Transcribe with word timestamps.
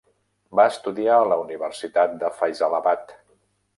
Va 0.59 0.63
estudiar 0.69 1.17
a 1.17 1.27
la 1.31 1.37
Universitat 1.43 2.17
de 2.25 2.33
Faisalabad. 2.41 3.15